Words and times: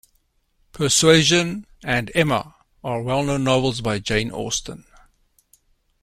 Persuasion 0.71 1.67
and 1.83 2.09
Emma 2.15 2.55
are 2.83 3.03
well-known 3.03 3.43
novels 3.43 3.81
by 3.81 3.99
Jane 3.99 4.31
Austen 4.31 4.85